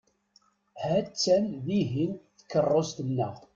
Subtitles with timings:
[0.81, 3.35] Ha-tt-an dihin tkeṛṛust-nneɣ.